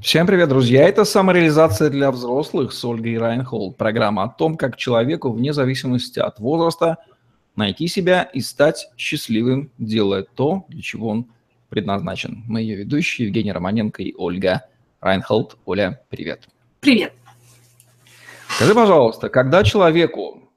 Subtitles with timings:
[0.00, 0.88] Всем привет, друзья!
[0.88, 3.76] Это «Самореализация для взрослых» с Ольгой Райнхолд.
[3.76, 6.98] Программа о том, как человеку вне зависимости от возраста
[7.56, 11.26] найти себя и стать счастливым, делая то, для чего он
[11.68, 12.44] предназначен.
[12.46, 14.62] Мы ее ведущие Евгений Романенко и Ольга
[15.00, 15.58] Райнхолд.
[15.64, 16.48] Оля, привет!
[16.78, 17.12] Привет!
[18.54, 20.48] Скажи, пожалуйста, когда человеку,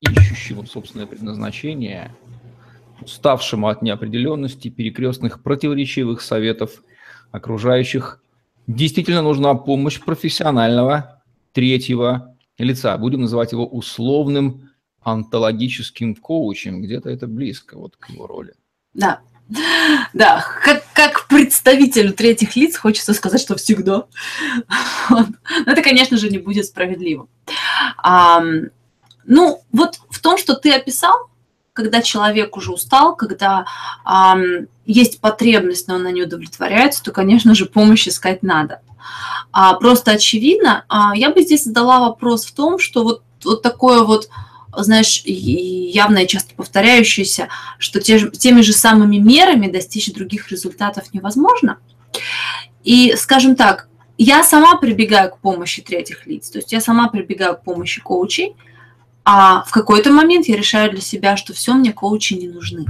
[0.00, 2.12] ищущему собственное предназначение,
[3.00, 6.82] уставшему от неопределенности, перекрестных противоречивых советов
[7.30, 8.20] окружающих,
[8.66, 11.22] действительно нужна помощь профессионального
[11.52, 12.96] третьего лица.
[12.98, 14.70] Будем называть его условным
[15.02, 16.82] онтологическим коучем.
[16.82, 18.54] Где-то это близко вот к его роли.
[18.94, 19.20] Да,
[20.12, 24.06] да, как, как представителю третьих лиц хочется сказать, что всегда.
[25.10, 25.26] Но
[25.66, 27.28] это, конечно же, не будет справедливо.
[27.98, 28.42] А,
[29.24, 31.30] ну, вот в том, что ты описал,
[31.74, 33.66] когда человек уже устал, когда
[34.04, 34.36] а,
[34.86, 38.80] есть потребность, но она не удовлетворяется, то, конечно же, помощь искать надо.
[39.52, 44.02] А, просто очевидно, а, я бы здесь задала вопрос в том, что вот, вот такое
[44.04, 44.28] вот,
[44.76, 51.12] знаешь, явно и часто повторяющееся, что те, же теми же самыми мерами достичь других результатов
[51.12, 51.78] невозможно.
[52.84, 57.56] И, скажем так, я сама прибегаю к помощи третьих лиц, то есть я сама прибегаю
[57.56, 58.54] к помощи коучей,
[59.24, 62.86] а в какой-то момент я решаю для себя, что все, мне коучи не нужны.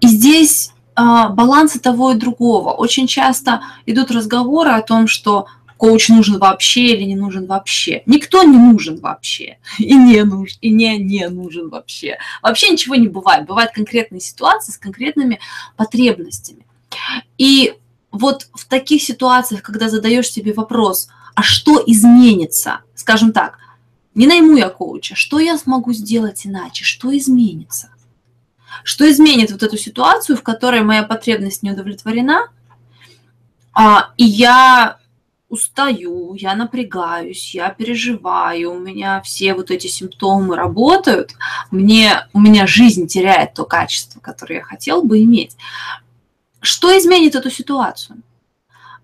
[0.00, 2.70] И здесь э, баланс и того и другого.
[2.70, 8.02] Очень часто идут разговоры о том, что коуч нужен вообще или не нужен вообще.
[8.06, 9.58] Никто не нужен вообще.
[9.78, 12.18] И не нужен, и не, не нужен вообще.
[12.42, 13.46] Вообще ничего не бывает.
[13.46, 15.40] Бывают конкретные ситуации с конкретными
[15.76, 16.64] потребностями.
[17.36, 17.74] И
[18.12, 23.58] вот в таких ситуациях, когда задаешь себе вопрос, а что изменится, скажем так,
[24.14, 25.14] не найму я коуча.
[25.14, 26.84] Что я смогу сделать иначе?
[26.84, 27.90] Что изменится?
[28.82, 32.48] Что изменит вот эту ситуацию, в которой моя потребность не удовлетворена,
[33.72, 34.98] а, и я
[35.48, 41.34] устаю, я напрягаюсь, я переживаю, у меня все вот эти симптомы работают,
[41.70, 45.56] мне, у меня жизнь теряет то качество, которое я хотел бы иметь.
[46.60, 48.22] Что изменит эту ситуацию?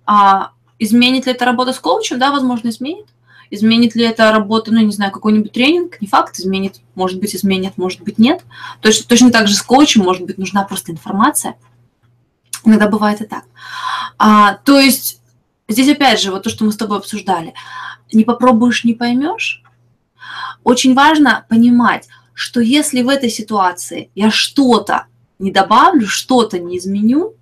[0.07, 2.19] А, изменит ли это работа с коучем?
[2.19, 3.07] Да, возможно, изменит.
[3.51, 6.01] Изменит ли это работа, ну, не знаю, какой-нибудь тренинг?
[6.01, 6.81] Не факт, изменит.
[6.95, 8.43] Может быть, изменит, может быть, нет.
[8.81, 11.57] Точно, точно так же с коучем, может быть, нужна просто информация.
[12.65, 13.45] Иногда бывает и так.
[14.19, 15.21] А, то есть
[15.67, 17.55] здесь опять же, вот то, что мы с тобой обсуждали.
[18.13, 19.63] Не попробуешь, не поймешь.
[20.63, 25.07] Очень важно понимать, что если в этой ситуации я что-то
[25.39, 27.35] не добавлю, что-то не изменю,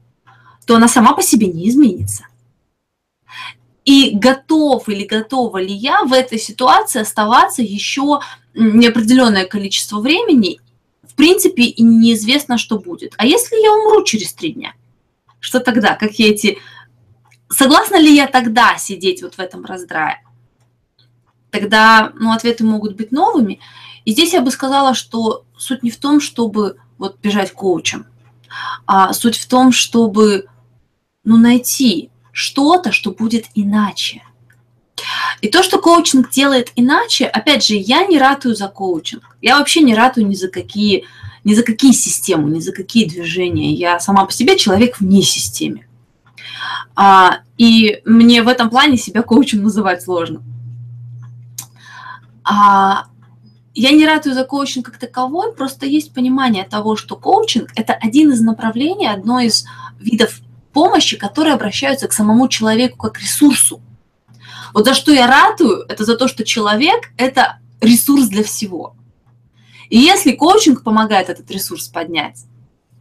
[0.67, 2.25] то она сама по себе не изменится.
[3.89, 8.21] И готов или готова ли я в этой ситуации оставаться еще
[8.53, 10.61] неопределенное количество времени,
[11.03, 13.15] в принципе, и неизвестно, что будет.
[13.17, 14.75] А если я умру через три дня?
[15.41, 15.95] Что тогда?
[15.95, 16.59] Как я эти...
[17.49, 20.23] Согласна ли я тогда сидеть вот в этом раздрае?
[21.51, 23.59] Тогда, ну, ответы могут быть новыми.
[24.05, 28.05] И здесь я бы сказала, что суть не в том, чтобы вот бежать коучем,
[28.85, 30.45] а суть в том, чтобы,
[31.25, 34.23] ну, найти что-то, что будет иначе.
[35.41, 39.37] И то, что коучинг делает иначе, опять же, я не ратую за коучинг.
[39.43, 41.05] Я вообще не ратую ни за какие,
[41.43, 43.73] ни за какие системы, ни за какие движения.
[43.73, 45.87] Я сама по себе человек вне системы.
[46.95, 50.41] А, и мне в этом плане себя коучем называть сложно.
[52.45, 53.07] А,
[53.75, 58.31] я не ратую за коучинг как таковой, просто есть понимание того, что коучинг– это один
[58.31, 59.67] из направлений, одно из
[59.99, 60.41] видов
[60.79, 63.81] помощи, которые обращаются к самому человеку как ресурсу.
[64.73, 68.95] Вот за что я ратую, это за то, что человек– это ресурс для всего.
[69.89, 72.45] И если коучинг помогает этот ресурс поднять,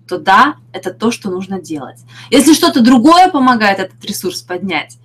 [0.07, 1.99] то да, это то, что нужно делать.
[2.31, 4.97] Если что-то другое помогает этот ресурс поднять,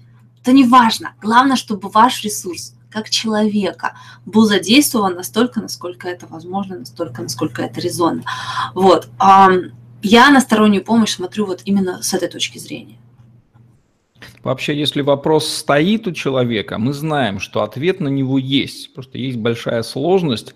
[0.42, 1.12] то не важно.
[1.20, 7.80] Главное, чтобы ваш ресурс как человека был задействован настолько, насколько это возможно, настолько, насколько это
[7.80, 8.22] резонно.
[8.74, 9.10] Вот.
[10.02, 12.96] Я на стороннюю помощь смотрю вот именно с этой точки зрения.
[14.42, 18.92] Вообще, если вопрос стоит у человека, мы знаем, что ответ на него есть.
[18.92, 20.54] Просто есть большая сложность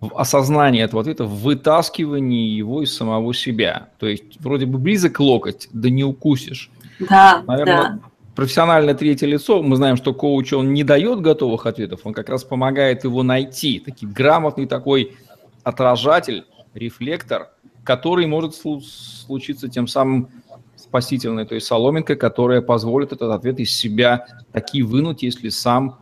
[0.00, 3.90] в осознании этого ответа, в вытаскивании его из самого себя.
[3.98, 6.70] То есть вроде бы близок локоть, да не укусишь.
[6.98, 8.00] Да, Наверное, да.
[8.34, 12.44] профессиональное третье лицо, мы знаем, что коуч, он не дает готовых ответов, он как раз
[12.44, 13.80] помогает его найти.
[13.80, 15.16] Такий грамотный такой
[15.64, 16.44] отражатель,
[16.74, 17.50] рефлектор–
[17.88, 20.28] который может случиться тем самым
[20.76, 25.98] спасительной, то есть соломинкой, которая позволит этот ответ из себя таки вынуть, если сам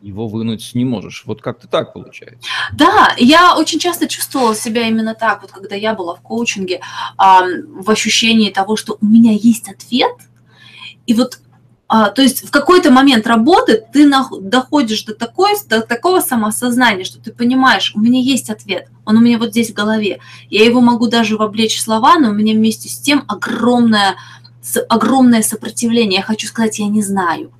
[0.00, 1.24] его вынуть не можешь.
[1.26, 2.48] Вот как-то так получается.
[2.72, 6.80] Да, я очень часто чувствовала себя именно так, вот когда я была в коучинге,
[7.18, 10.16] в ощущении того, что у меня есть ответ,
[11.04, 11.40] и вот
[11.88, 17.04] а, то есть в какой-то момент работы ты на, доходишь до, такой, до такого самоосознания,
[17.04, 20.18] что ты понимаешь, у меня есть ответ, он у меня вот здесь в голове.
[20.50, 24.16] Я его могу даже воблечь в слова, но у меня вместе с тем огромное,
[24.88, 26.18] огромное сопротивление.
[26.18, 27.52] Я хочу сказать, я не знаю.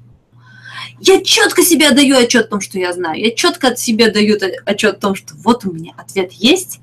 [0.99, 3.21] Я четко себе даю отчет о том, что я знаю.
[3.21, 6.81] Я четко от себя даю отчет о том, что вот у меня ответ есть.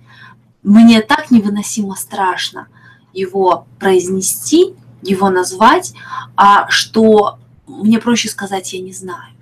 [0.62, 2.68] Мне так невыносимо страшно
[3.12, 5.94] его произнести, его назвать,
[6.36, 9.34] а что мне проще сказать «я не знаю».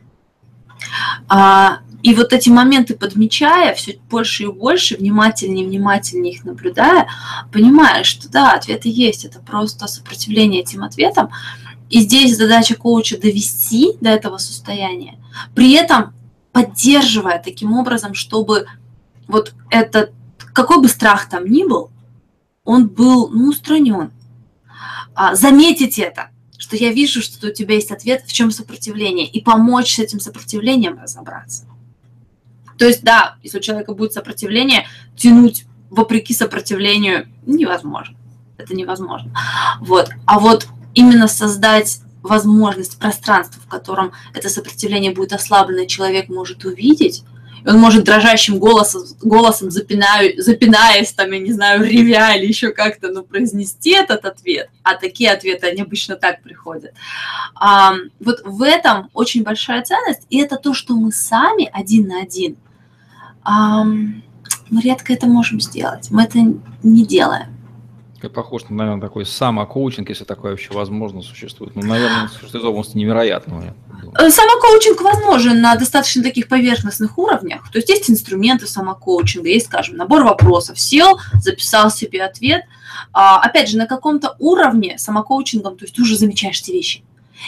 [1.28, 7.08] А, и вот эти моменты подмечая, все больше и больше, внимательнее и внимательнее их наблюдая,
[7.52, 11.30] понимаешь, что да, ответы есть, это просто сопротивление этим ответам.
[11.90, 15.20] И здесь задача коуча довести до этого состояния,
[15.54, 16.14] при этом
[16.52, 18.66] поддерживая таким образом, чтобы
[19.28, 20.12] вот этот,
[20.54, 21.92] какой бы страх там ни был,
[22.64, 24.12] он был ну, устранен,
[25.34, 29.96] заметить это, что я вижу, что у тебя есть ответ, в чем сопротивление, и помочь
[29.96, 31.66] с этим сопротивлением разобраться.
[32.78, 38.18] То есть, да, если у человека будет сопротивление, тянуть вопреки сопротивлению невозможно.
[38.58, 39.32] Это невозможно.
[39.82, 40.10] Вот.
[40.26, 47.24] А вот именно создать возможность, пространство, в котором это сопротивление будет ослаблено, человек может увидеть,
[47.64, 52.72] и он может дрожащим голосом, голосом запинаю, запинаясь, там, я не знаю, ревя или еще
[52.72, 54.70] как-то, ну, произнести этот ответ.
[54.84, 56.94] А такие ответы, они обычно так приходят.
[57.56, 62.22] А, вот в этом очень большая ценность, и это то, что мы сами один на
[62.22, 62.58] один,
[63.44, 66.40] а, мы редко это можем сделать, мы это
[66.84, 67.51] не делаем.
[68.30, 71.76] Похож на, наверное, такой самокоучинг, если такое вообще возможно существует.
[71.76, 73.76] Ну, наверное, существует области невероятного.
[74.20, 77.72] Э, самокоучинг возможен на достаточно таких поверхностных уровнях.
[77.72, 80.80] То есть есть инструменты самокоучинга, есть, скажем, набор вопросов.
[80.80, 82.64] Сел, записал себе ответ.
[83.14, 87.04] А, опять же, на каком-то уровне самокоучингом, то есть ты уже замечаешь эти вещи.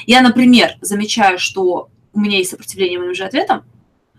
[0.08, 3.64] Я, например, замечаю, что у меня есть сопротивление моим же ответам,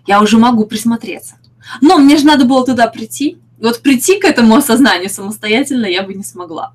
[0.06, 1.36] я уже могу присмотреться.
[1.80, 3.38] Но мне же надо было туда прийти.
[3.64, 6.74] Вот прийти к этому осознанию самостоятельно я бы не смогла.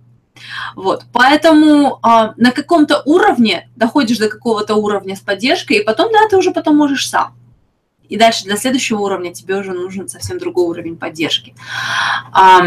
[0.75, 6.27] Вот, поэтому а, на каком-то уровне доходишь до какого-то уровня с поддержкой, и потом, да,
[6.27, 7.35] ты уже потом можешь сам.
[8.07, 11.53] И дальше для следующего уровня тебе уже нужен совсем другой уровень поддержки.
[12.31, 12.61] А,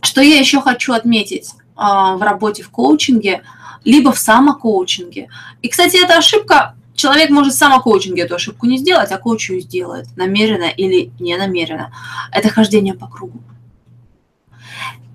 [0.00, 3.44] что я еще хочу отметить а, в работе в коучинге,
[3.84, 5.28] либо в самокоучинге.
[5.62, 9.60] И, кстати, эта ошибка, человек может в самокоучинге эту ошибку не сделать, а коуч ее
[9.60, 11.92] сделает, намеренно или не намеренно.
[12.32, 13.40] Это хождение по кругу.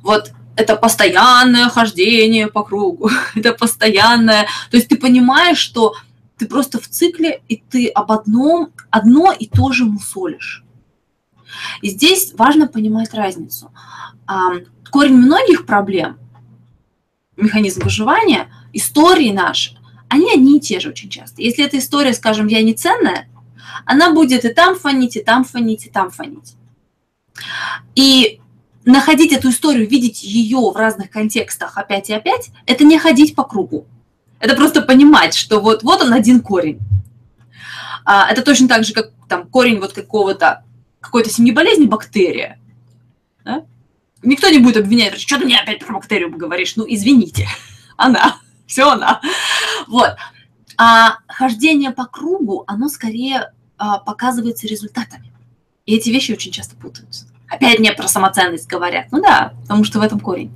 [0.01, 5.95] Вот это постоянное хождение по кругу, это постоянное, то есть ты понимаешь, что
[6.37, 10.63] ты просто в цикле, и ты об одном, одно и то же мусолишь.
[11.81, 13.71] И здесь важно понимать разницу.
[14.89, 16.17] Корень многих проблем,
[17.35, 19.78] механизм выживания, истории наши,
[20.09, 21.41] они одни и те же очень часто.
[21.41, 23.27] Если эта история, скажем, я не ценная,
[23.85, 26.56] она будет и там фонить, и там фонить, и там фонить.
[27.95, 28.39] И
[28.85, 33.44] находить эту историю, видеть ее в разных контекстах опять и опять, это не ходить по
[33.44, 33.85] кругу.
[34.39, 36.79] Это просто понимать, что вот, вот он один корень.
[38.05, 40.63] А, это точно так же, как там корень вот какого-то,
[41.00, 42.57] какой-то семьи болезни, бактерия.
[43.44, 43.65] Да?
[44.23, 46.75] Никто не будет обвинять, что ты мне опять про бактерию говоришь.
[46.75, 47.47] Ну, извините,
[47.97, 49.21] она, все она.
[49.87, 50.15] Вот.
[50.77, 55.31] А хождение по кругу, оно скорее а, показывается результатами.
[55.86, 57.25] И эти вещи очень часто путаются.
[57.50, 59.07] Опять мне про самоценность говорят.
[59.12, 60.51] Ну да, потому что в этом корень.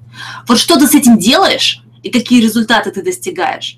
[0.48, 3.77] Вот что ты с этим делаешь и какие результаты ты достигаешь?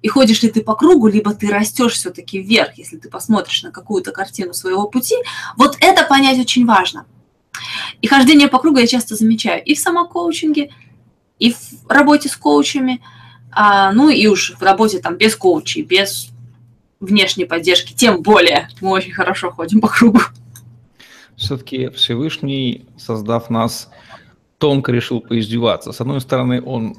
[0.00, 3.70] И ходишь ли ты по кругу, либо ты растешь все-таки вверх, если ты посмотришь на
[3.70, 5.16] какую-то картину своего пути.
[5.56, 7.06] Вот это понять очень важно.
[8.00, 10.70] И хождение по кругу я часто замечаю и в самокоучинге,
[11.38, 13.02] и в работе с коучами,
[13.54, 16.28] а, ну и уж в работе там без коучей, без
[17.00, 20.20] внешней поддержки, тем более мы очень хорошо ходим по кругу
[21.36, 23.90] все-таки Всевышний, создав нас,
[24.58, 25.92] тонко решил поиздеваться.
[25.92, 26.96] С одной стороны, он,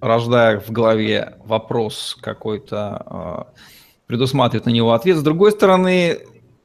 [0.00, 3.60] рождая в голове вопрос какой-то, э,
[4.06, 5.16] предусматривает на него ответ.
[5.16, 6.18] С другой стороны,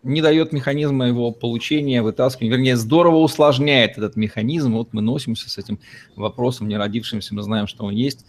[0.04, 4.74] не дает механизма его получения, вытаскивания, вернее, здорово усложняет этот механизм.
[4.74, 5.80] Вот мы носимся с этим
[6.16, 8.26] вопросом, не родившимся, мы знаем, что он есть,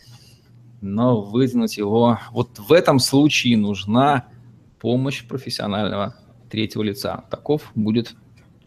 [0.81, 2.19] но вытянуть его...
[2.33, 4.27] Вот в этом случае нужна
[4.81, 6.15] помощь профессионального
[6.51, 7.25] третьего лица.
[7.31, 8.15] Таков будет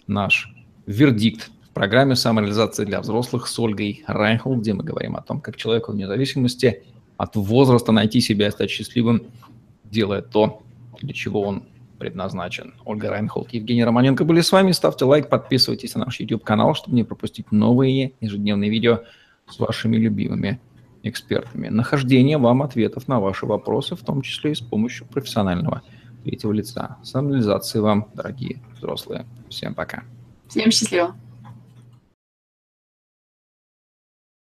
[0.07, 0.53] наш
[0.85, 5.57] вердикт в программе «Самореализация для взрослых» с Ольгой Райнхол, где мы говорим о том, как
[5.57, 6.83] человеку вне зависимости
[7.17, 9.23] от возраста найти себя и стать счастливым,
[9.83, 10.63] делая то,
[11.01, 11.63] для чего он
[11.97, 12.73] предназначен.
[12.85, 14.71] Ольга Райнхолд и Евгений Романенко были с вами.
[14.71, 19.01] Ставьте лайк, подписывайтесь на наш YouTube-канал, чтобы не пропустить новые ежедневные видео
[19.49, 20.59] с вашими любимыми
[21.03, 25.81] экспертами, нахождение вам ответов на ваши вопросы, в том числе и с помощью профессионального
[26.23, 26.97] третьего лица.
[27.03, 29.25] Самоанализации вам, дорогие взрослые.
[29.49, 30.03] Всем пока.
[30.47, 31.15] Всем счастливо.